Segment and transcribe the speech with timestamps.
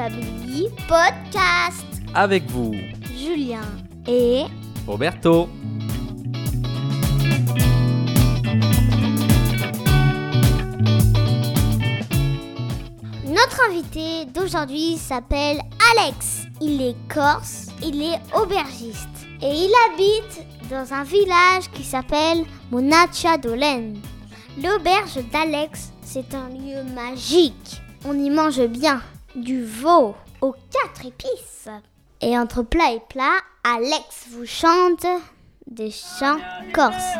[0.00, 2.72] Family Podcast Avec vous,
[3.18, 3.60] Julien
[4.08, 4.44] et
[4.86, 5.46] Roberto.
[13.26, 15.60] notre invité d'aujourd'hui s'appelle
[15.92, 16.44] Alex.
[16.62, 23.36] Il est corse, il est aubergiste et il habite dans un village qui s'appelle Monaccia
[23.36, 23.98] Dolen.
[24.62, 27.82] L'auberge d'Alex, c'est un lieu magique.
[28.06, 29.02] On y mange bien
[29.34, 31.68] du veau aux quatre épices.
[32.20, 35.06] Et entre plat et plat, Alex vous chante
[35.66, 36.38] des chants
[36.74, 37.14] corses.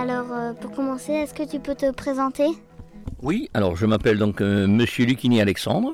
[0.00, 2.46] Alors, euh, pour commencer, est-ce que tu peux te présenter?
[3.20, 5.92] Oui, alors je m'appelle donc euh, Monsieur Lucchini Alexandre.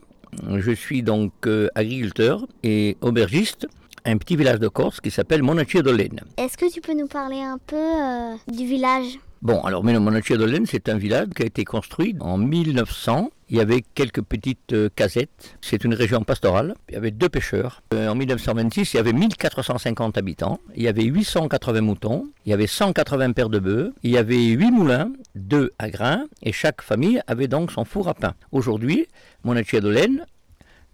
[0.59, 3.67] Je suis donc euh, agriculteur et aubergiste
[4.05, 6.21] à un petit village de Corse qui s'appelle Monaccio d'Olène.
[6.37, 9.19] Est-ce que tu peux nous parler un peu euh, du village?
[9.43, 13.31] Bon, alors Monaccio d'Olène, c'est un village qui a été construit en 1900.
[13.49, 15.57] Il y avait quelques petites euh, casettes.
[15.61, 16.75] C'est une région pastorale.
[16.89, 17.83] Il y avait deux pêcheurs.
[17.95, 20.59] Euh, en 1926, il y avait 1450 habitants.
[20.75, 22.25] Il y avait 880 moutons.
[22.45, 23.93] Il y avait 180 paires de bœufs.
[24.03, 26.25] Il y avait 8 moulins, 2 à grains.
[26.43, 28.35] Et chaque famille avait donc son four à pain.
[28.53, 29.07] Aujourd'hui,
[29.45, 30.25] Monaccia d'Olène,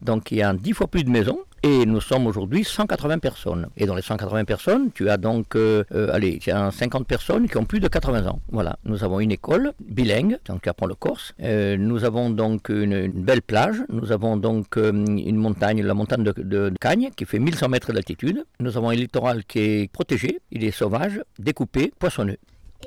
[0.03, 1.39] donc il y a 10 fois plus de maisons.
[1.65, 3.69] Et nous sommes aujourd'hui 180 personnes.
[3.77, 7.49] Et dans les 180 personnes, tu as donc, euh, euh, allez, tu as 50 personnes
[7.49, 8.41] qui ont plus de 80 ans.
[8.51, 11.35] Voilà, nous avons une école bilingue, donc qui apprend le corse.
[11.41, 13.77] Euh, nous avons donc une, une belle plage.
[13.91, 17.93] Nous avons donc une montagne, la montagne de, de- de Cagne, qui fait 1100 mètres
[17.93, 18.45] d'altitude.
[18.59, 22.39] Nous avons un littoral qui est protégé, il est sauvage, découpé, poissonneux.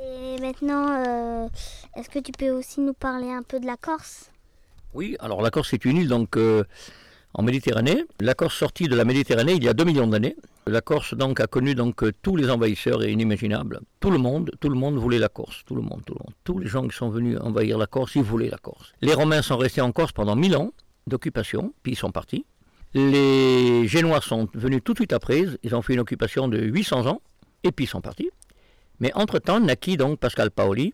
[0.02, 1.50] Et maintenant,
[1.96, 4.32] est-ce que tu peux aussi nous parler un peu de la Corse?
[4.94, 6.64] Oui, alors la Corse est une île donc euh,
[7.36, 8.06] en Méditerranée.
[8.20, 10.36] La Corse sortie de la Méditerranée il y a 2 millions d'années.
[10.68, 13.82] La Corse donc a connu donc tous les envahisseurs et inimaginables.
[14.00, 16.34] Tout le monde, tout le monde voulait la Corse, tout le monde, tout le monde.
[16.44, 18.94] Tous les gens qui sont venus envahir la Corse, ils voulaient la Corse.
[19.02, 20.72] Les Romains sont restés en Corse pendant 1000 ans
[21.08, 22.46] d'occupation, puis ils sont partis.
[22.94, 27.08] Les Génois sont venus tout de suite après, ils ont fait une occupation de 800
[27.08, 27.22] ans,
[27.64, 28.30] et puis ils sont partis.
[29.00, 30.94] Mais entre-temps naquit donc Pascal Paoli,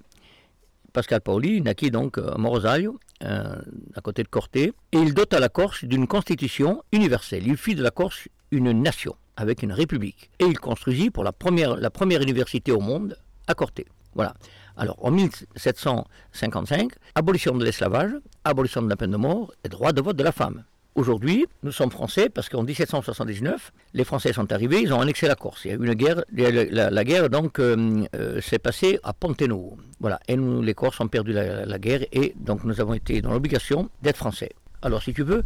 [0.93, 3.55] Pascal Paoli naquit donc à Morosaglio, euh,
[3.95, 7.47] à côté de Corté, et il dota la Corse d'une constitution universelle.
[7.47, 10.29] Il fit de la Corse une nation, avec une république.
[10.39, 13.85] Et il construisit pour la première, la première université au monde à Corté.
[14.13, 14.33] Voilà.
[14.75, 18.11] Alors, en 1755, abolition de l'esclavage,
[18.43, 20.63] abolition de la peine de mort et droit de vote de la femme.
[20.93, 25.35] Aujourd'hui, nous sommes français parce qu'en 1779, les Français sont arrivés, ils ont annexé la
[25.35, 25.63] Corse.
[25.63, 29.77] Il y a eu une guerre, la, guerre donc euh, euh, s'est passée à Pontenovo.
[30.01, 33.21] Voilà, et nous, les Corses, ont perdu la, la guerre et donc nous avons été
[33.21, 34.51] dans l'obligation d'être français.
[34.81, 35.43] Alors, si tu veux,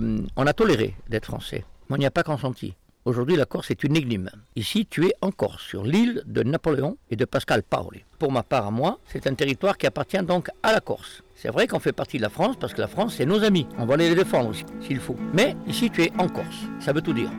[0.00, 2.74] euh, on a toléré d'être français, mais on n'y a pas consenti.
[3.04, 4.30] Aujourd'hui, la Corse est une énigme.
[4.54, 8.04] Ici, tu es en Corse, sur l'île de Napoléon et de Pascal Paoli.
[8.20, 11.23] Pour ma part, à moi, c'est un territoire qui appartient donc à la Corse.
[11.34, 13.66] C'est vrai qu'on fait partie de la France parce que la France, c'est nos amis.
[13.78, 15.16] On va les défendre aussi, s'il faut.
[15.32, 16.66] Mais ici, tu es en Corse.
[16.80, 17.30] Ça veut tout dire.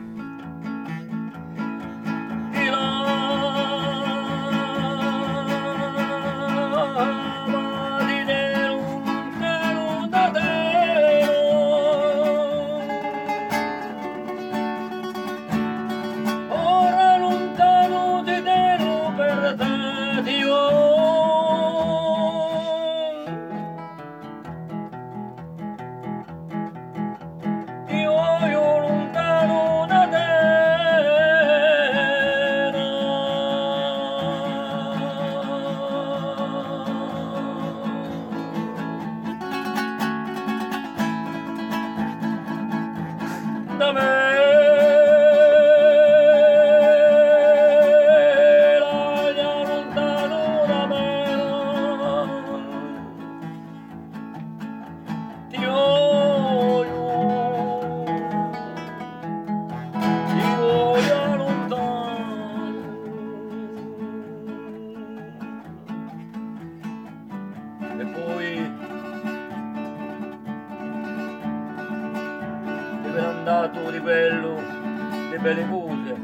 [75.46, 76.16] Belle cose.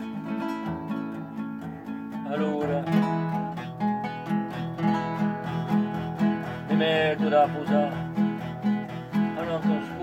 [2.29, 2.83] Allora
[6.67, 7.95] mi metto da posare,
[9.13, 10.02] a non sono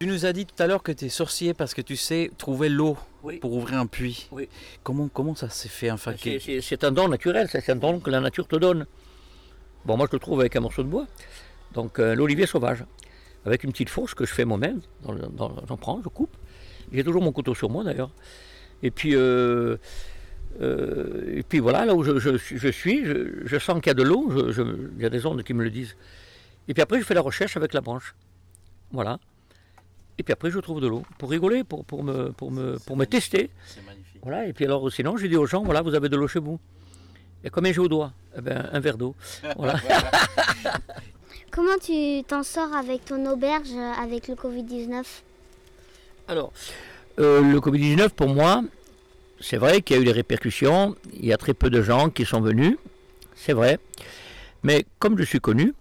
[0.00, 2.30] Tu nous as dit tout à l'heure que tu es sorcier parce que tu sais
[2.36, 3.38] trouver l'eau Oui.
[3.38, 4.28] pour ouvrir un puits.
[4.32, 4.48] Oui.
[4.82, 8.00] Comment, comment ça s'est fait enfin C'est- que- C'est un don naturel, c'est un don
[8.00, 8.86] que la nature te donne.
[9.86, 11.06] Bon, moi je le trouve avec un morceau de bois,
[11.72, 12.84] donc euh, l'olivier sauvage,
[13.44, 14.80] avec une petite fourche que je fais moi-même.
[15.68, 16.36] J'en prends, je coupe.
[16.92, 18.10] J'ai toujours mon couteau sur moi d'ailleurs.
[18.82, 19.76] Et puis, euh,
[20.60, 23.88] euh, et puis voilà, là où je, je suis- je suis, je, je sens qu'il
[23.88, 24.30] y a de l'eau,
[24.96, 25.96] il y a des ondes qui me le disent.
[26.68, 28.14] Et puis après, je fais la recherche avec la branche.
[28.92, 29.18] Voilà.
[30.16, 32.96] Et puis après, je trouve de l'eau pour rigoler, pour, pour, me, pour, me, pour
[32.96, 33.50] me tester.
[33.66, 34.20] C'est magnifique.
[34.22, 36.38] Voilà, et puis alors sinon, j'ai dit aux gens, voilà, vous avez de l'eau chez
[36.38, 36.58] vous.
[37.44, 39.14] Et combien j'ai au doigt Eh ben, un verre d'eau.
[39.56, 39.78] Voilà.
[41.50, 43.68] Comment tu t'en sors avec ton auberge
[44.00, 45.04] avec le Covid-19
[46.26, 46.52] Alors,
[47.20, 48.62] euh, le Covid-19, pour moi,
[49.40, 50.96] c'est vrai qu'il y a eu des répercussions.
[51.12, 52.76] Il y a très peu de gens qui sont venus.
[53.36, 53.78] C'est vrai.
[54.64, 55.74] Mais comme je suis connu,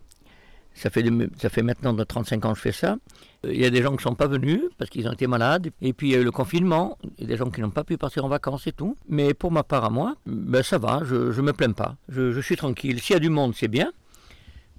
[0.76, 2.98] ça fait, de- ça fait maintenant de 35 ans que je fais ça.
[3.46, 5.70] Il y a des gens qui ne sont pas venus parce qu'ils ont été malades.
[5.82, 6.98] Et puis il y a eu le confinement.
[7.18, 8.96] Il y a des gens qui n'ont pas pu partir en vacances et tout.
[9.08, 11.98] Mais pour ma part à moi, ben ça va, je ne me plains pas.
[12.08, 13.02] Je, suis tranquille.
[13.02, 13.92] S'il y a du monde, c'est bien.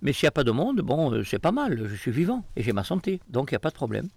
[0.01, 1.87] Mais s'il n'y a pas de monde, bon, euh, c'est pas mal.
[1.87, 3.21] Je suis vivant et j'ai ma santé.
[3.29, 4.09] Donc il n'y a pas de problème.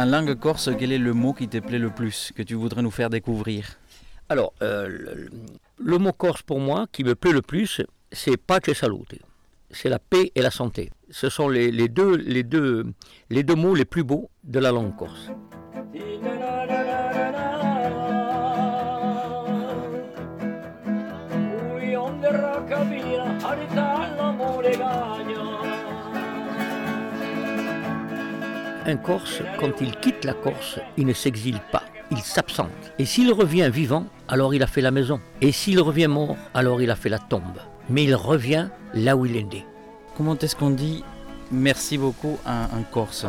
[0.00, 2.80] En langue corse, quel est le mot qui te plaît le plus, que tu voudrais
[2.80, 3.78] nous faire découvrir?
[4.30, 5.28] Alors, euh,
[5.76, 9.20] le, mot corse pour moi qui me plaît le plus, c'est pace e salute.
[9.70, 10.88] C'est la paix et la santé.
[11.10, 12.86] Ce sont les deux, les, deux,
[13.28, 15.32] les deux mots les plus beaux de la langue corse.
[28.90, 32.92] Un Corse, quand il quitte la Corse, il ne s'exile pas, il s'absente.
[32.98, 35.20] Et s'il revient vivant, alors il a fait la maison.
[35.40, 37.60] Et s'il revient mort, alors il a fait la tombe.
[37.88, 39.64] Mais il revient là où il est né.
[40.16, 41.04] Comment est-ce qu'on dit
[41.52, 43.26] merci beaucoup en, en corse.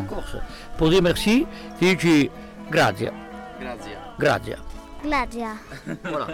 [0.77, 1.46] Pour dire merci,
[1.80, 2.30] tu dis
[2.72, 3.10] grazie,
[3.60, 3.91] grazie.
[4.20, 4.58] Gladia.
[6.03, 6.27] Voilà.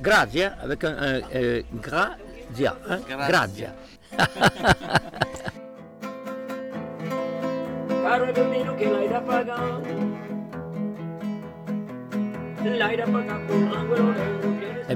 [0.00, 3.28] Grazie avec un, un, euh, grazia, hein, Grazia.
[3.28, 3.74] grazia.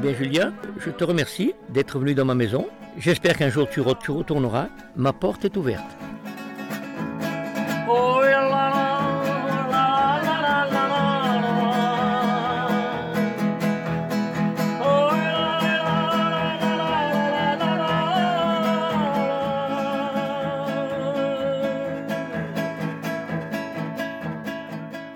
[0.03, 2.67] bien Julien, je te remercie d'être venu dans ma maison.
[2.99, 4.67] J'espère qu'un jour tu retourneras.
[4.97, 5.87] Ma porte est ouverte.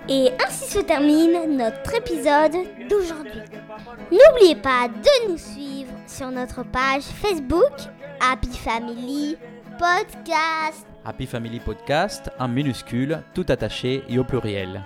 [0.09, 2.55] Et ainsi se termine notre épisode
[2.89, 3.26] d'aujourd'hui.
[4.11, 7.73] N'oubliez pas de nous suivre sur notre page Facebook
[8.21, 9.35] Happy Family
[9.77, 10.87] Podcast.
[11.03, 14.81] Happy Family Podcast en minuscule, tout attaché et au pluriel.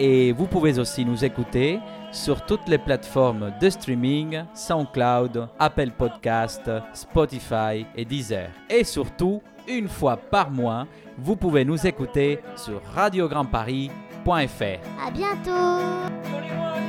[0.00, 1.78] Et vous pouvez aussi nous écouter
[2.10, 8.48] sur toutes les plateformes de streaming, SoundCloud, Apple Podcast, Spotify et Deezer.
[8.68, 15.06] Et surtout, une fois par mois, vous pouvez nous écouter sur radiograndparis.fr.
[15.06, 16.85] À bientôt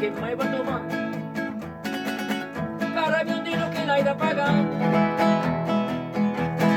[0.00, 0.44] che mai va.
[0.44, 1.10] Domani
[2.94, 4.64] Cara biondino che l'hai da pagare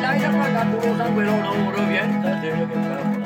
[0.02, 3.23] L'hai da pagare tu lo sangue non ora vieni stasera che fa.